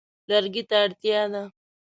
[0.29, 1.43] لرګي ته اړتیا ده.